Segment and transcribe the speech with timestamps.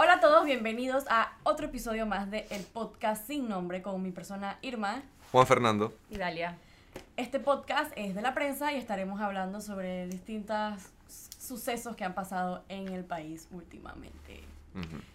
[0.00, 4.12] Hola a todos, bienvenidos a otro episodio más de El Podcast Sin Nombre con mi
[4.12, 5.02] persona Irma.
[5.32, 5.92] Juan Fernando.
[6.08, 6.56] Y Dalia.
[7.16, 12.62] Este podcast es de la prensa y estaremos hablando sobre distintos sucesos que han pasado
[12.68, 14.44] en el país últimamente.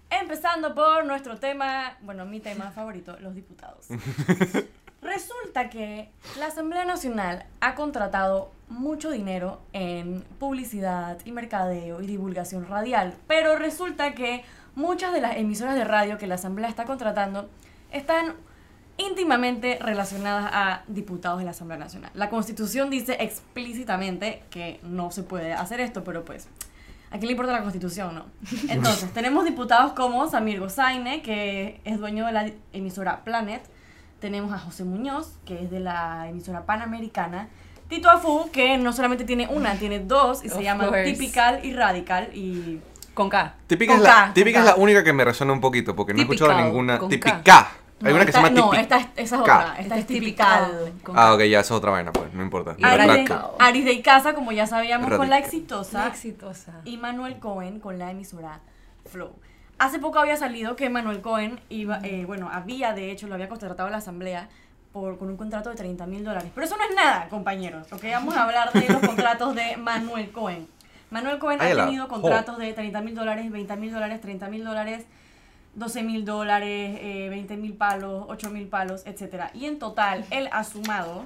[0.10, 3.88] Empezando por nuestro tema, bueno, mi tema favorito, los diputados.
[5.04, 6.10] Resulta que
[6.40, 13.58] la Asamblea Nacional ha contratado mucho dinero en publicidad y mercadeo y divulgación radial, pero
[13.58, 14.44] resulta que
[14.76, 17.50] muchas de las emisoras de radio que la Asamblea está contratando
[17.92, 18.34] están
[18.98, 22.12] íntimamente relacionadas a diputados de la Asamblea Nacional.
[22.14, 26.48] La Constitución dice explícitamente que no se puede hacer esto, pero pues
[27.14, 28.26] ¿A quién le importa la constitución, no?
[28.70, 33.62] Entonces, tenemos diputados como Samir Gozaine, que es dueño de la emisora Planet.
[34.24, 37.50] Tenemos a José Muñoz, que es de la emisora Panamericana.
[37.90, 41.04] Tito Afu, que no solamente tiene una, tiene dos, y se course.
[41.04, 42.30] Típical y Radical.
[42.34, 42.80] Y
[43.14, 43.56] Con K.
[43.68, 44.82] Típica, Con es la, K, típica con es la K.
[44.82, 47.00] única que me resuena un poquito, porque no he escuchado Typical, ninguna.
[47.10, 47.68] Típica.
[48.02, 48.82] Hay No, una que se llama No, típica.
[48.82, 49.60] esta, es- esa es K.
[49.60, 49.76] otra.
[49.78, 50.94] Esta es Típical.
[51.04, 51.34] con Ah, K.
[51.34, 52.78] ok, ya es otra vaina, pues, no importa.
[52.82, 55.44] Aris de, que- Aris de Casa, como ya sabíamos, con la Radical.
[55.44, 56.00] exitosa.
[56.00, 56.72] La exitosa.
[56.86, 58.62] y Manuel Cohen con la emisora
[59.06, 59.34] Flow.
[59.84, 63.50] Hace poco había salido que Manuel Cohen iba, eh, bueno, había de hecho, lo había
[63.50, 64.48] contratado a la asamblea
[64.94, 66.50] por, con un contrato de 30 mil dólares.
[66.56, 67.92] Pero eso no es nada, compañeros.
[67.92, 70.70] Ok, vamos a hablar de los contratos de Manuel Cohen.
[71.10, 74.48] Manuel Cohen Ay, ha la- tenido contratos de 30 mil dólares, 20 mil dólares, 30
[74.48, 75.06] mil dólares,
[75.76, 79.48] 12 mil dólares, eh, 20 mil palos, 8 mil palos, etc.
[79.54, 81.26] Y en total, él ha sumado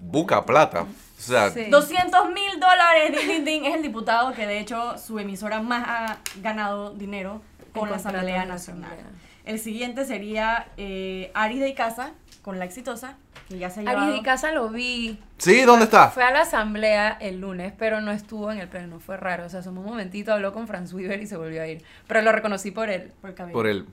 [0.00, 0.82] Buca plata.
[0.82, 1.66] O sea, Sí.
[1.70, 3.12] 200 mil dólares.
[3.12, 3.64] Ding, ding, ding.
[3.66, 7.42] Es el diputado que de hecho su emisora más ha ganado dinero
[7.74, 8.96] con la Asamblea Nacional.
[9.44, 13.16] El siguiente sería eh, Ari de Casa con la exitosa,
[13.48, 14.06] que ya se ha llevado.
[14.06, 15.18] Ari de Casa lo vi.
[15.36, 15.62] ¿Sí?
[15.62, 16.08] ¿Dónde está?
[16.08, 18.98] Fue a la asamblea el lunes, pero no estuvo en el pleno.
[18.98, 19.44] Fue raro.
[19.44, 21.84] O sea, asomó un momentito, habló con Franz Weaver y se volvió a ir.
[22.06, 23.52] Pero lo reconocí por el, por el cabello.
[23.54, 23.86] Por el.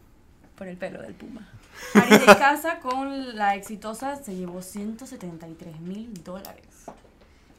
[0.57, 1.47] Por el pelo del puma.
[1.93, 6.65] Ari de Casa con la exitosa se llevó 173 mil dólares.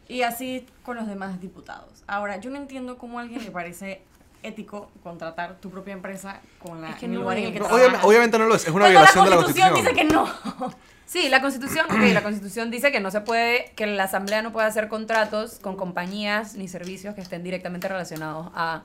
[0.08, 2.02] Y así con los demás diputados.
[2.06, 4.02] Ahora, yo no entiendo cómo a alguien le parece
[4.42, 7.52] ético contratar tu propia empresa con la Es que en el no lugar en el
[7.52, 8.62] que No, obviamente, obviamente no lo es.
[8.62, 10.74] Es una Cuando violación de la la constitución dice que no.
[11.04, 14.52] Sí, la constitución, ok, la constitución dice que no se puede, que la asamblea no
[14.52, 18.82] puede hacer contratos con compañías ni servicios que estén directamente relacionados a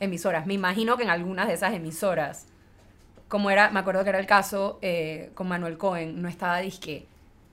[0.00, 0.46] emisoras.
[0.46, 2.46] Me imagino que en algunas de esas emisoras,
[3.34, 7.04] como era, me acuerdo que era el caso eh, con Manuel Cohen, no estaba disque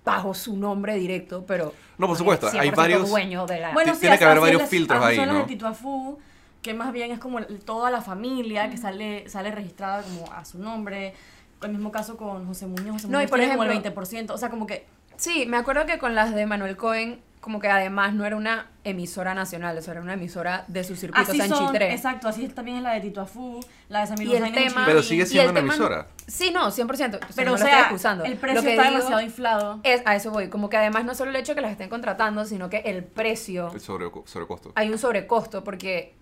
[0.05, 3.71] bajo su nombre directo, pero No, por es supuesto, hay 100% varios- dueño de la
[3.73, 5.41] Bueno, sí, tiene que haber varios filtros ahí, son las ¿no?
[5.41, 6.19] de Tito Afú,
[6.61, 10.59] que más bien es como toda la familia que sale, sale registrada como a su
[10.59, 11.15] nombre.
[11.63, 12.93] El mismo caso con José Muñoz.
[12.93, 14.35] José No, y por tiene como ejemplo- el 20%.
[14.35, 14.85] O sea, como que
[15.17, 18.67] Sí, me acuerdo que con las de Manuel Cohen, como que además no era una
[18.83, 21.73] emisora nacional, eso era una emisora de su circuito así son.
[21.73, 21.93] 3.
[21.95, 23.59] Exacto, así también es la de Tito Afú,
[23.89, 24.85] la de Samir Y el tema-.
[24.85, 26.07] Pero sigue siendo una tema- emisora.
[26.27, 27.17] Sí, no, 100%.
[27.17, 28.23] o sea, Pero, no o lo estoy sea, excusando.
[28.25, 29.79] el Lo precio que está digo demasiado inflado.
[29.83, 31.89] Es, a eso voy, como que además no solo el hecho de que las estén
[31.89, 34.71] contratando, sino que el precio, El sobre, sobrecosto.
[34.75, 36.13] hay un sobrecosto, porque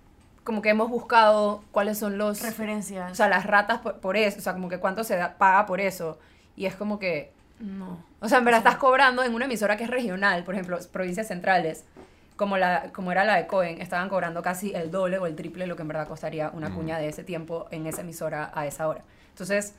[0.45, 3.11] como que hemos buscado cuáles son los, Referencias.
[3.11, 5.65] o sea, las ratas por, por eso, o sea, como que cuánto se da- paga
[5.65, 6.17] por eso,
[6.55, 8.03] y es como que, no.
[8.19, 11.27] O sea, en verdad estás cobrando en una emisora que es regional, por ejemplo, provincias
[11.27, 11.85] centrales,
[12.35, 15.65] como, la, como era la de Cohen, estaban cobrando casi el doble o el triple
[15.65, 18.65] de lo que en verdad costaría una cuña de ese tiempo en esa emisora a
[18.65, 19.03] esa hora.
[19.31, 19.75] Entonces,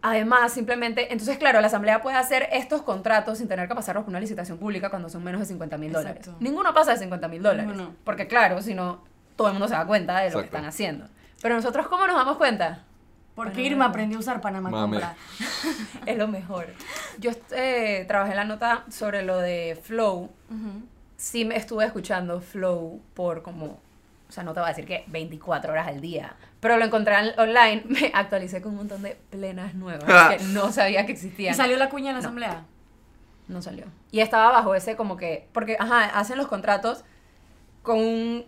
[0.00, 4.10] además, simplemente, entonces, claro, la asamblea puede hacer estos contratos sin tener que pasarlos por
[4.10, 6.30] una licitación pública cuando son menos de 50 mil dólares.
[6.40, 7.66] Ninguno pasa de 50 mil dólares.
[7.66, 7.96] Ninguno.
[8.02, 9.04] Porque, claro, si no,
[9.36, 11.06] todo el mundo se da cuenta de lo que están haciendo.
[11.42, 12.84] Pero nosotros, ¿cómo nos damos cuenta?
[13.34, 13.66] Porque Panamá.
[13.70, 15.00] Irma aprendió a usar Panamá Mame.
[15.00, 15.16] Compra.
[16.06, 16.66] Es lo mejor.
[17.18, 20.30] Yo eh, trabajé la nota sobre lo de Flow.
[21.16, 23.66] Sí me estuve escuchando Flow por como,
[24.28, 27.14] o sea, no te voy a decir que 24 horas al día, pero lo encontré
[27.14, 30.04] en- online, me actualicé con un montón de plenas nuevas
[30.36, 31.54] que no sabía que ¿Y existían.
[31.54, 32.26] salió la cuña en la No.
[32.26, 32.64] asamblea?
[33.48, 33.84] No salió.
[34.10, 37.04] Y estaba bajo ese como que, porque, ajá, hacen los contratos
[37.82, 38.44] con un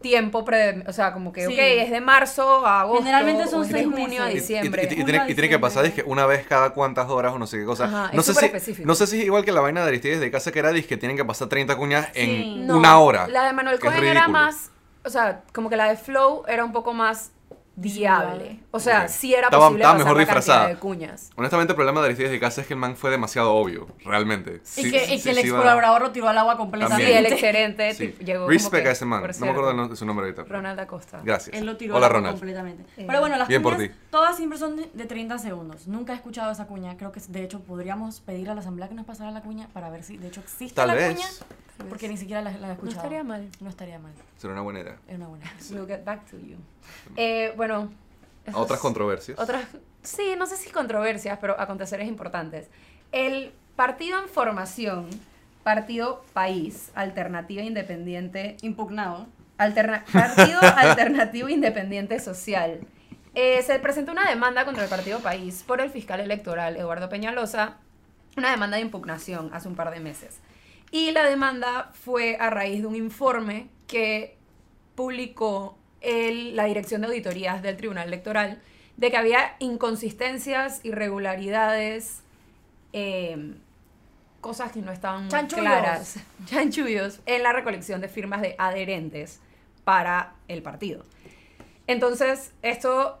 [0.00, 1.52] tiempo, pre, o sea, como que, Sí.
[1.54, 4.48] ok, es de marzo a agosto, Generalmente son seis junio a meses.
[4.50, 4.82] Y, y- diciembre.
[4.84, 7.38] y- tiene, a y tiene que pasar es que una vez cada cuántas horas o
[7.38, 7.84] no sé qué cosa.
[7.86, 8.86] Ajá, no, es sé súper si, específico.
[8.86, 10.96] no sé si es igual que la vaina de Aristides de casa que era que
[10.96, 12.20] tienen que pasar 30 cuñas Sí.
[12.20, 13.26] en No, una hora.
[13.28, 14.70] La de Manuel Cohen era más,
[15.04, 17.32] o sea, como que la de Flow era un poco más
[17.76, 18.60] viable.
[18.70, 19.08] O sea, Ok.
[19.08, 20.68] sí era Estaba- posible estaba pasar mejor la disfrazada.
[20.68, 21.30] de cuñas.
[21.36, 24.56] Honestamente, el problema de Aristides de casa es que el man fue demasiado obvio, realmente.
[24.56, 26.58] Y Sí, que, y sí, que el sí ex colaborador lo tiró al agua Sí,
[26.58, 27.18] completamente.
[27.18, 28.06] el excelente Sí.
[28.08, 29.22] tipo, llegó como Respect que, a ese man.
[29.22, 30.44] No me acuerdo de su nombre ahorita.
[30.44, 31.20] Ronald Acosta.
[31.22, 31.54] Gracias.
[31.56, 32.34] Él lo tiró Hola, al agua Ronald.
[32.38, 32.82] completamente.
[32.96, 33.96] Eh, Pero bueno, las Bien por cuñas ti.
[34.10, 35.86] todas siempre son de, de 30 segundos.
[35.86, 36.96] Nunca he escuchado esa cuña.
[36.96, 39.90] Creo que de hecho podríamos pedir a la asamblea que nos pasara la cuña para
[39.90, 41.14] ver si de hecho existe Tal la vez.
[41.14, 41.28] cuña.
[41.90, 42.96] Porque ni siquiera la, la he No escuchado.
[43.02, 43.48] estaría mal.
[43.60, 44.12] No estaría mal.
[44.38, 44.96] Será una buena idea.
[45.06, 45.44] Es una buena.
[45.70, 46.56] We'll get back to you.
[47.16, 47.65] Eh, bueno.
[48.44, 49.38] Esas- Otras controversias.
[49.38, 49.64] Otras,
[50.02, 52.68] sí, no sé si controversias, pero aconteceres importantes.
[53.12, 55.08] El partido en formación,
[55.62, 59.26] Partido País, Alternativa Independiente, Impugnado.
[59.58, 62.80] Alterna- Partido Alternativo Independiente Social,
[63.34, 67.78] eh, se presentó una demanda contra el Partido País por el fiscal electoral Eduardo Peñalosa,
[68.36, 70.40] una demanda de impugnación hace un par de meses.
[70.90, 74.36] Y la demanda fue a raíz de un informe que
[74.94, 78.60] publicó el- la Dirección de Auditorías del Tribunal Electoral
[78.96, 82.22] de que había inconsistencias, irregularidades,
[82.92, 83.54] eh,
[84.40, 85.62] cosas que no estaban muy Chanchullos.
[85.64, 86.16] claras,
[86.46, 89.40] chanchullos, en la recolección de firmas de adherentes
[89.84, 91.04] para el partido.
[91.86, 93.18] Entonces, esto,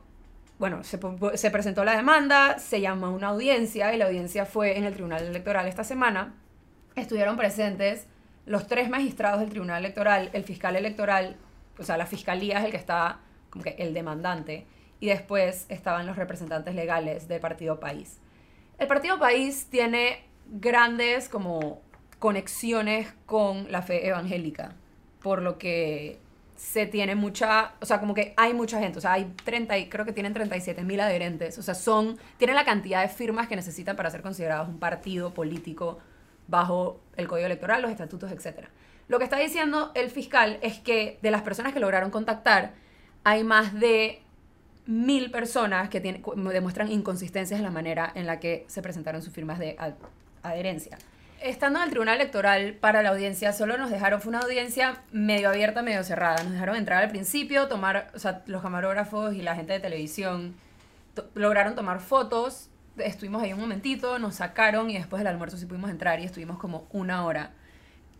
[0.58, 0.98] bueno, se,
[1.34, 5.24] se presentó la demanda, se llamó una audiencia y la audiencia fue en el Tribunal
[5.24, 6.34] Electoral esta semana.
[6.94, 8.06] Estuvieron presentes
[8.46, 11.36] los tres magistrados del Tribunal Electoral, el fiscal electoral,
[11.78, 13.20] o sea, la fiscalía es el que está
[13.50, 14.66] como que el demandante,
[15.00, 18.18] y después estaban los representantes legales del Partido País.
[18.78, 21.80] El Partido País tiene grandes como
[22.18, 24.74] conexiones con la fe evangélica,
[25.22, 26.18] por lo que
[26.56, 29.88] se tiene mucha, o sea, como que hay mucha gente, o sea, hay 30, y-
[29.90, 33.56] creo que tienen 37 mil adherentes, o sea, son, tienen la cantidad de firmas que
[33.56, 35.98] necesitan para ser considerados un partido político
[36.48, 38.68] bajo el código electoral, los estatutos, etc.
[39.08, 42.72] Lo que está diciendo el fiscal es que de las personas que lograron contactar,
[43.24, 44.22] hay más de
[44.86, 49.58] mil personas que demuestran inconsistencias en la manera en la que se presentaron sus firmas
[49.58, 49.94] de ad-
[50.42, 50.98] adherencia.
[51.42, 55.50] Estando en el tribunal electoral para la audiencia, solo nos dejaron, fue una audiencia medio
[55.50, 56.42] abierta, medio cerrada.
[56.42, 60.54] Nos dejaron entrar al principio, tomar, o sea, los camarógrafos y la gente de televisión
[61.34, 62.70] lograron tomar fotos.
[62.96, 66.58] Estuvimos ahí un momentito, nos sacaron y después del almuerzo sí pudimos entrar y estuvimos
[66.58, 67.50] como una hora.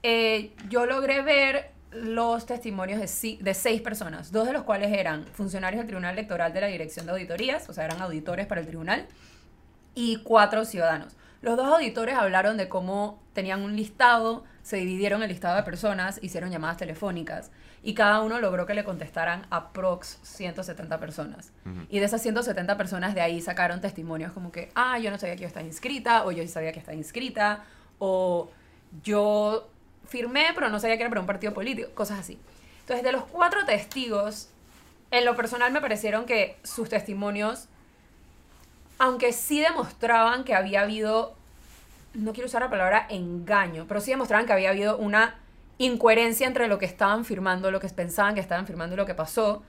[0.09, 5.27] Eh, yo logré ver los testimonios de, de seis personas, dos de los cuales eran
[5.27, 8.69] funcionarios del Tribunal Electoral de la Dirección de Auditorías, o sea, eran auditores para el
[8.69, 9.09] tribunal,
[9.97, 11.17] y cuatro ciudadanos.
[11.43, 16.21] Los dos auditores hablaron de cómo tenían un listado, se dividieron el listado de personas,
[16.23, 17.51] hicieron llamadas telefónicas
[17.83, 21.53] y cada uno logró que le contestaran aprox 170 personas.
[21.65, 21.85] Ujú.
[21.89, 25.35] Y de esas 170 personas de ahí sacaron testimonios como que, ah, yo no sabía
[25.35, 27.65] que yo estaba inscrita, o yo sí sabía que estaba inscrita,
[27.99, 28.51] o
[29.03, 29.69] yo
[30.09, 32.39] firmé pero no sabía que era para un partido político, cosas así.
[32.81, 34.49] Entonces, de los cuatro testigos,
[35.11, 37.69] en lo personal me parecieron que sus testimonios
[38.99, 41.35] aunque sí demostraban que había habido,
[42.15, 45.39] no quiero usar la palabra engaño, pero sí demostraban que había habido una
[45.79, 49.15] incoherencia entre lo que estaban firmando, lo que pensaban que estaban firmando y lo que
[49.15, 49.63] pasó,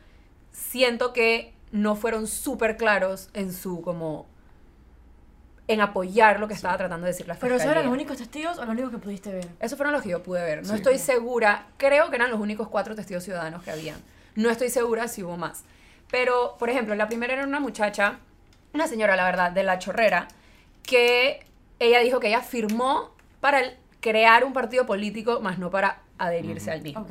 [0.52, 4.26] siento que no fueron súper claros en su como
[5.68, 7.64] en apoyar lo que estaba tratando de decir la Pero fiscalía.
[7.64, 9.48] esos eran los únicos testigos o los únicos que pudiste ver.
[9.60, 10.60] Esos fueron los que yo pude ver.
[10.64, 10.76] No Sí.
[10.76, 11.66] estoy segura.
[11.78, 13.98] Creo que eran los únicos cuatro testigos ciudadanos que habían.
[14.36, 15.64] No estoy segura si hubo más.
[16.10, 18.20] Pero, por ejemplo, la primera era una muchacha,
[18.74, 20.30] una señora, la verdad, de la chorrera,
[20.84, 21.46] que
[21.80, 23.12] ella dijo que ella firmó
[23.42, 23.62] para
[24.00, 27.02] crear un partido político, más no para adherirse al mismo.
[27.02, 27.10] Ok.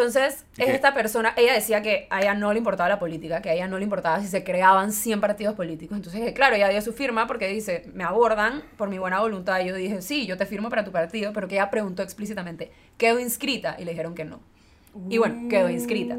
[0.00, 0.74] Entonces, ¿Y es qué?
[0.74, 3.68] esta persona, ella decía que a ella no le importaba la política, que a ella
[3.68, 5.96] no le importaba si se creaban 100 partidos políticos.
[5.96, 9.60] Entonces, eh, claro, ella dio su firma porque dice, me abordan por mi buena voluntad.
[9.60, 12.72] Y yo dije, sí, yo te firmo para tu partido, pero que ella preguntó explícitamente,
[12.96, 13.76] ¿quedo inscrita?
[13.78, 14.40] Y le dijeron que no.
[15.08, 16.16] Y bueno, quedó inscrita.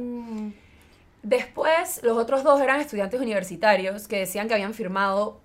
[1.23, 5.41] Después, los otros dos eran estudiantes universitarios que decían que habían firmado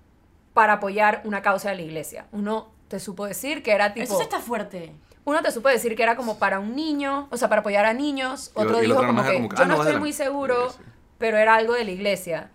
[0.53, 2.27] para apoyar una causa de la iglesia.
[2.31, 4.05] Uno te supo decir que era tipo...
[4.05, 4.93] Eso está fuerte.
[5.27, 7.93] Uno te supo decir que era como para un niño, o sea, para apoyar a
[7.93, 8.49] niños.
[8.55, 10.13] Y Otro y dijo otro como que, como que, yo ah, no no, estoy muy
[10.13, 10.81] seguro, iglesia.
[11.17, 12.49] pero era algo de la iglesia.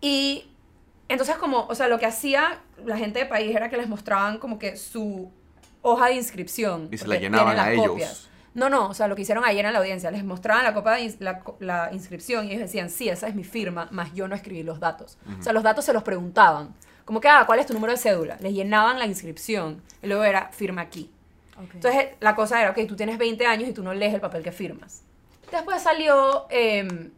[0.00, 0.46] Y
[1.08, 4.38] entonces como, o sea, lo que hacía la gente de país era que les mostraban
[4.38, 5.28] como que su
[5.82, 6.88] hoja de inscripción.
[6.92, 7.88] Y se la llenaban a ellos.
[7.88, 8.28] copias.
[8.54, 10.94] No, no, o sea, lo que hicieron ayer en la audiencia, les mostraban la, copa
[10.94, 14.28] de ins- la, la inscripción y ellos decían, sí, esa es mi firma, más yo
[14.28, 15.18] no escribí los datos.
[15.38, 16.74] O sea, los datos se los preguntaban.
[17.04, 18.36] Como que, ah, ¿cuál es tu número de cédula?
[18.40, 21.10] Les llenaban la inscripción y luego era, firma aquí.
[21.74, 24.42] Entonces la cosa era, ok, tú tienes 20 años y tú no lees el papel
[24.42, 25.02] que firmas.
[25.50, 27.10] Después salió eh,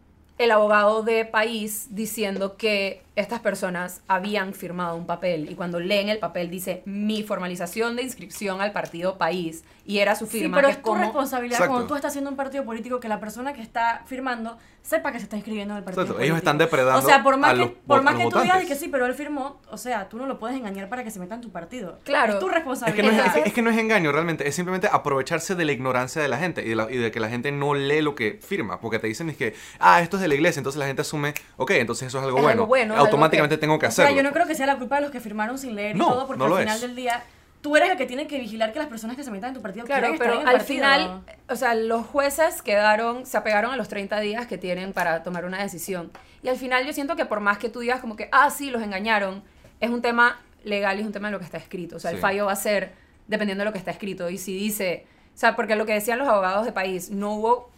[0.42, 6.08] el abogado de país diciendo que estas personas habían firmado un papel y cuando leen
[6.08, 10.56] el papel dice mi formalización de inscripción al partido país y era su Sí, firma
[10.56, 11.72] pero que es tu como responsabilidad Exacto.
[11.72, 15.18] cuando tú estás haciendo un partido político que la persona que está firmando sepa que
[15.18, 16.50] se está inscribiendo en el partido Exacto, ellos político.
[16.50, 18.74] están depredando O sea, por más a que, los por más que tú digas que
[18.76, 21.34] sí, pero él firmó, o sea, tú no lo puedes engañar para que se meta
[21.34, 21.98] en tu partido.
[22.04, 22.34] Claro.
[22.34, 23.12] Es tu Es que, responsabilidad.
[23.12, 25.72] no es, es que- es que no es engaño realmente, es simplemente aprovecharse de la
[25.72, 28.14] ignorancia de la gente y de, la- y de que la gente no lee lo
[28.14, 30.86] que firma, porque te dicen es que, ah, esto es de la iglesia, entonces la
[30.86, 33.60] gente asume, ok, entonces eso es algo Es bueno, algo bueno, es algo automáticamente que-
[33.60, 34.22] tengo que O sea, hacerlo.
[34.22, 36.08] yo no creo que sea la culpa de los que firmaron sin leer No, y
[36.10, 36.80] todo, porque no al final es.
[36.82, 37.22] del día
[37.60, 39.60] tú eres el que tiene que vigilar que las personas que se metan en tu
[39.60, 40.76] partido Claro, quieran estar pero en el al partido.
[40.78, 45.22] final, o sea, los jueces quedaron, se apegaron a los 30 días que tienen para
[45.22, 46.10] tomar una decisión.
[46.42, 48.70] Y al final yo siento que por más que tú digas como que, ah, sí,
[48.70, 49.42] los engañaron,
[49.78, 51.96] es un tema legal y es un tema de lo que está escrito.
[51.96, 52.92] O sea, el fallo va a ser
[53.28, 54.30] dependiendo de lo que está escrito.
[54.30, 57.70] Y si dice, o sea, porque lo que decían los abogados de país, no hubo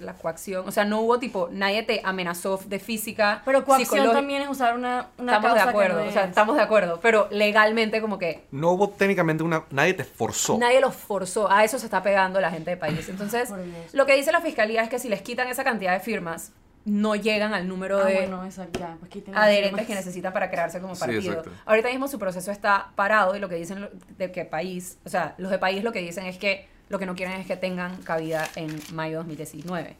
[0.00, 3.42] la coacción, o sea, no hubo tipo, nadie te amenazó de física.
[3.44, 6.28] Pero coacción también es usar una, una Estamos de que acuerdo, o sea, es.
[6.30, 10.58] estamos de acuerdo, pero legalmente como que No hubo técnicamente una, nadie te forzó.
[10.58, 13.08] Nadie los forzó, a eso se está pegando la gente de país.
[13.08, 13.50] Entonces,
[13.92, 16.52] lo que dice la fiscalía es que si les quitan esa cantidad de firmas,
[16.84, 20.80] no llegan al número Ah, de bueno, exacto, ya, pues adherentes que necesitan para crearse
[20.80, 21.32] como Sí, partido.
[21.32, 21.50] exacto.
[21.66, 25.34] Ahorita mismo su proceso está parado y lo que dicen de que país, o sea,
[25.36, 27.96] los de país lo que dicen es que lo que no quieren es que tengan
[28.02, 29.96] cabida en mayo de 2019.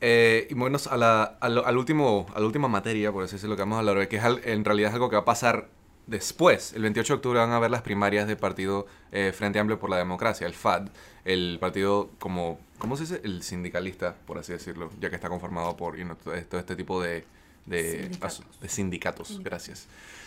[0.00, 3.36] Eh, y bueno, a la, a lo- al último, a la última materia, por así
[3.36, 5.22] decirlo, que vamos a hablar hoy, que es al- en realidad es algo que va
[5.22, 5.68] a pasar
[6.08, 6.72] después.
[6.72, 9.90] El 28 de octubre van a haber las primarias del partido eh, Frente Amplio por
[9.90, 10.88] la Democracia, el FAD,
[11.24, 13.20] el partido como, ¿cómo se dice?
[13.22, 16.60] El sindicalista, por así decirlo, ya que está conformado por you know, todo este- todo
[16.60, 17.24] este tipo de,
[17.66, 18.42] de Sindicatos.
[18.60, 19.40] de sindicatos.
[19.44, 19.86] Gracias.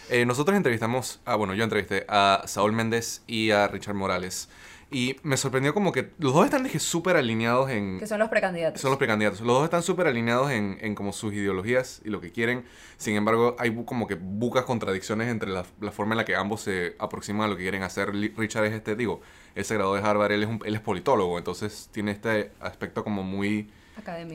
[0.10, 4.48] Eh, nosotros entrevistamos, ah, bueno, yo entrevisté a Saúl Méndez y a Richard Morales.
[4.92, 8.30] Y me sorprendió como que los dos están dije súper alineados en, Que son los
[8.30, 8.80] precandidatos.
[8.80, 9.42] son los precandidatos.
[9.42, 12.66] Los dos están súper alineados en, en como sus ideologías y lo que quieren.
[12.98, 16.62] Sin embargo, hay como que bucas contradicciones entre la, la forma en la que ambos
[16.62, 18.12] se aproximan a lo que quieren hacer.
[18.38, 19.22] Richard es este, digo,
[19.56, 23.04] él se graduó de Harvard, él es, un- él es politólogo, entonces tiene este aspecto
[23.04, 23.70] como muy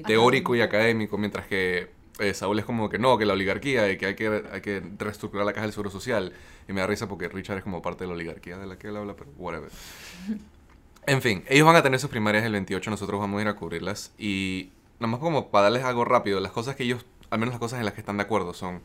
[0.06, 3.96] teórico y académico, mientras que eh, Saúl es como que no, que la oligarquía y
[3.96, 6.32] que hay que, hay que reestructurar la caja del seguro social.
[6.68, 8.88] Y me da risa porque Richard es como parte de la oligarquía de la que
[8.88, 9.70] él habla, pero whatever.
[11.06, 13.54] En fin, ellos van a tener sus primarias el 28, nosotros vamos a ir a
[13.56, 14.12] cubrirlas.
[14.18, 17.60] Y nada más como para darles algo rápido, las cosas que ellos, al menos las
[17.60, 18.82] cosas en las que están de acuerdo son,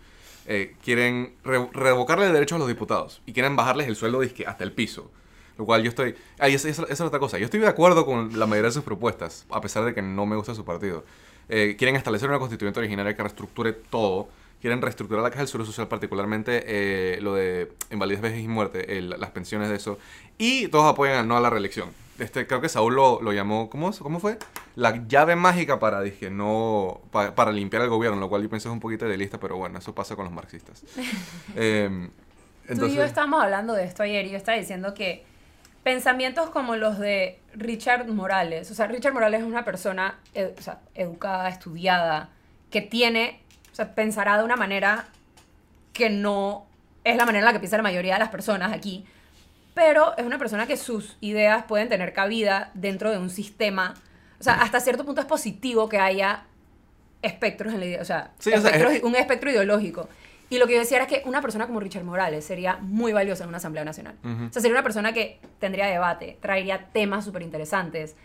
[0.47, 4.63] eh, quieren re- revocarle derechos a los diputados y quieren bajarles el sueldo dizque, hasta
[4.63, 5.11] el piso.
[5.57, 6.15] Lo cual yo estoy...
[6.39, 7.37] Ah, esa es otra cosa.
[7.37, 10.25] Yo estoy de acuerdo con la mayoría de sus propuestas, a pesar de que no
[10.25, 11.05] me gusta su partido.
[11.49, 14.27] Eh, quieren establecer una constituyente originaria que reestructure todo.
[14.61, 18.97] Quieren reestructurar la caja del seguro social, particularmente eh, lo de invalidez, vejez y muerte,
[18.97, 19.99] el- las pensiones de eso.
[20.37, 21.89] Y todos apoyan al no a la reelección.
[22.17, 23.91] Este, creo que Saúl lo, lo llamó, ¿cómo?
[23.91, 24.37] ¿cómo fue?
[24.75, 28.69] La llave mágica para, dije, no, pa- para limpiar el gobierno, lo cual yo pienso
[28.69, 30.81] es un poquito idealista, pero bueno, eso pasa con los marxistas.
[31.55, 32.09] Em,
[32.79, 35.23] Tú y yo estábamos hablando de esto ayer y yo estaba diciendo que
[35.85, 40.61] pensamientos como los de Richard Morales, o sea, Richard Morales es una persona eh, o
[40.61, 42.29] sea, educada, estudiada,
[42.71, 43.39] que tiene,
[43.71, 45.05] o sea, pensará de una manera
[45.93, 46.65] que no
[47.03, 49.05] es la manera en la que piensa la mayoría de las personas aquí,
[49.75, 53.93] pero es una persona que sus ideas pueden tener cabida dentro de un sistema,
[54.39, 56.45] o sea, hasta cierto punto es positivo que haya
[57.21, 60.09] espectros en la idea, o sea, Sí, o sea, espectros- es- un espectro ideológico.
[60.49, 63.43] Y lo que yo decía era que una persona como Richard Morales sería muy valiosa
[63.43, 64.15] en una Asamblea Nacional.
[64.23, 64.45] Ujú.
[64.45, 68.15] O sea, sería una persona que tendría debate, traería temas súper interesantes,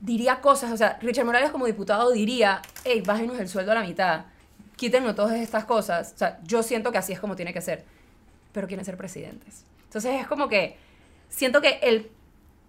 [0.00, 3.82] diría cosas, o sea, Richard Morales como diputado diría, hey, bájenos el sueldo a la
[3.82, 4.26] mitad,
[4.76, 6.12] quítenos todas estas cosas.
[6.14, 7.84] O sea, yo siento que así es como tiene que ser,
[8.52, 9.64] pero quieren ser presidentes.
[9.84, 10.76] Entonces es como que
[11.28, 12.10] siento que el,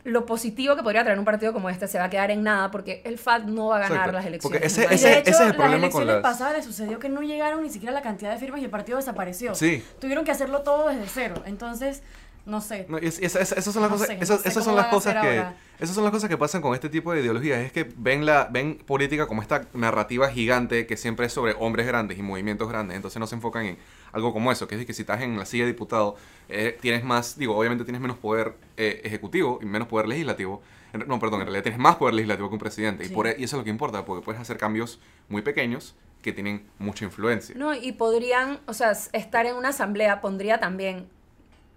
[0.05, 2.71] lo positivo que podría traer un partido como este se va a quedar en nada
[2.71, 4.11] porque el FAD no va a ganar Exacto.
[4.17, 4.61] las elecciones.
[4.61, 6.99] Porque ese- de hecho, ese es el las problema con elecciones las- pasadas le sucedió
[6.99, 9.55] que no llegaron ni siquiera la cantidad de firmas y el partido desapareció.
[9.55, 9.83] Sí.
[9.99, 11.35] Tuvieron que hacerlo todo desde cero.
[11.45, 12.03] Entonces,
[12.45, 12.85] no sé.
[12.89, 14.65] No, es- es- es- esas son las No cosas, sé, esas, no sé esas cómo
[14.65, 15.55] son las cosas que ahora.
[15.79, 18.49] esas son las cosas que pasan con este tipo de ideologías, es que ven la
[18.51, 22.95] ven política como esta narrativa gigante que siempre es sobre hombres grandes y movimientos grandes,
[22.97, 23.77] entonces no se enfocan en
[24.11, 26.15] algo como eso, que es que si estás en la silla de diputado
[26.49, 30.61] eh, tienes más, digo, obviamente tienes menos poder eh, ejecutivo y menos poder legislativo.
[31.07, 33.45] No, perdón, en realidad tienes más poder legislativo que un presidente y, por, e- y
[33.45, 37.55] eso es lo que importa, porque puedes hacer cambios muy pequeños que tienen mucha influencia.
[37.57, 41.07] No, y podrían, o sea, estar en una asamblea pondría también,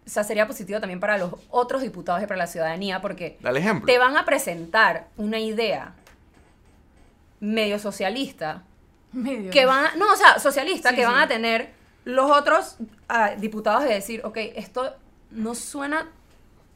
[0.06, 3.58] o sea, sería positivo también para los otros diputados y para la ciudadanía, porque Dale
[3.60, 3.86] ejemplo.
[3.86, 5.94] te van a presentar una idea
[7.40, 8.62] medio socialista,
[9.12, 9.50] Medio.
[9.50, 11.70] que van, a- no, o sea, socialista, Sí, que van a tener
[12.04, 12.76] los otros
[13.08, 14.94] ah, diputados de decir, ok, esto
[15.30, 16.08] no suena,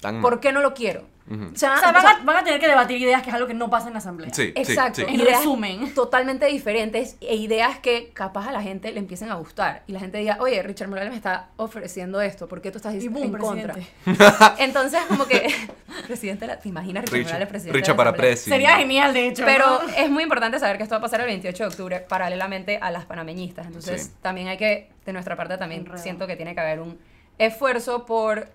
[0.01, 0.23] Tan mal.
[0.23, 1.07] ¿por qué no lo quiero?
[1.31, 3.29] O sea, O sea, o van, sea, a, van a tener que debatir ideas, que
[3.31, 4.35] es algo que no pasa en la asamblea.
[4.35, 4.97] Sí, Exacto.
[5.01, 5.07] sí.
[5.09, 5.95] En Ideas resumen.
[5.95, 9.83] Totalmente diferentes e ideas que capaz a la gente le empiecen a gustar.
[9.87, 12.93] Y la gente diga, oye, Richard Morales me está ofreciendo esto, ¿por qué tú estás
[12.95, 13.75] Y diciendo boom, en contra?
[13.75, 14.35] presidente.
[14.59, 15.47] Entonces, como que,
[16.09, 17.77] presidente, de la- ¿te imaginas Richard, Morales presidente?
[17.79, 18.31] Richard de la para Asamblea?
[18.33, 18.51] presi.
[18.51, 19.45] Sería genial, de hecho.
[19.45, 19.89] Pero ¿no?
[19.97, 22.91] es muy importante saber que esto va a pasar el 28 de octubre, paralelamente a
[22.91, 23.67] las panameñistas.
[23.67, 24.11] Entonces, Sí.
[24.21, 25.99] también hay que, de nuestra parte, también Enredo.
[26.03, 26.99] siento que tiene que haber un
[27.39, 28.49] esfuerzo por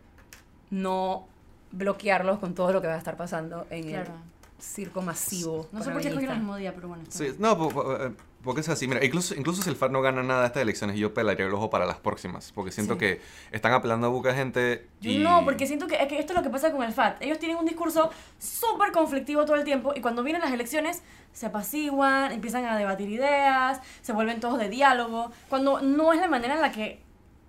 [0.70, 1.27] no
[1.75, 4.12] bloquearlos con todo lo que va a estar pasando en Claro.
[4.13, 5.67] el circo masivo.
[5.72, 7.03] No sé por qué escogieron el mismo día, pero bueno.
[7.03, 7.36] está Sí, bien.
[7.39, 8.12] no, eh,
[8.44, 8.88] porque es así.
[8.88, 11.53] Mira, incluso, incluso si el FAR no gana nada de estas elecciones, yo pelaría el
[11.53, 12.51] ojo para las próximas.
[12.53, 13.00] Porque siento Sí.
[13.00, 14.88] que están apelando a buca de gente.
[15.01, 15.17] Yo Y...
[15.17, 17.22] no, porque siento que, es que esto es lo que pasa con el FAT.
[17.22, 21.01] Ellos tienen un discurso súper conflictivo todo el tiempo y cuando vienen las elecciones
[21.34, 26.27] se apaciguan, empiezan a debatir ideas, se vuelven todos de diálogo, cuando no es la
[26.27, 27.01] manera en la que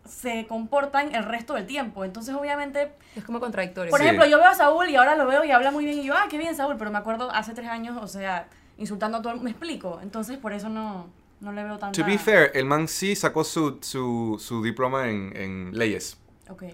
[0.06, 2.04] se comportan el resto del tiempo.
[2.04, 3.90] Entonces, obviamente, Es como contradictorio.
[3.90, 4.06] por Sí.
[4.06, 6.14] ejemplo, yo veo a Saúl y ahora lo veo y habla muy bien y yo,
[6.16, 8.48] ah, qué bien Saúl, pero me acuerdo hace tres años, o sea,
[8.78, 10.00] insultando a todo el Me explico.
[10.02, 11.08] Entonces, por eso no,
[11.40, 12.00] no le veo tanta...
[12.00, 16.18] To be fair, el man sí sacó su, su, su diploma en, en leyes.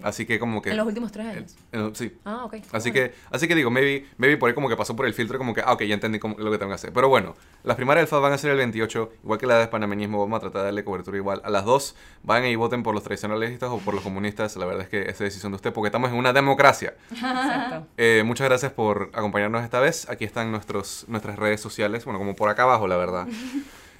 [0.03, 0.69] Así que como que...
[0.71, 1.55] En los últimos tres años.
[1.71, 2.15] eh, sí.
[2.25, 2.55] Ah, ok.
[2.71, 5.37] Así que, así que digo, maybe, maybe por ahí como que pasó por el filtro,
[5.37, 6.93] como que, ah, ok, ya entendí cómo- lo que tengo que hacer.
[6.93, 9.67] Pero bueno, las primarias del FAD van a ser el 28, igual que la de
[9.67, 11.41] panameñismo, vamos a tratar de darle cobertura igual.
[11.43, 14.83] A las dos, vayan y voten por los tradicionalistas o por los comunistas, la verdad
[14.83, 16.93] es que esa es decisión de usted, porque estamos en una democracia.
[17.11, 17.87] Exacto.
[17.97, 20.07] Eh, muchas gracias por acompañarnos esta vez.
[20.09, 23.27] Aquí están nuestros, nuestras redes sociales, bueno, como por acá abajo, la verdad.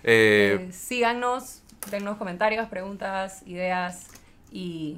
[0.06, 4.08] Eh, Eh, síganos, dennos comentarios, preguntas, ideas
[4.52, 4.98] y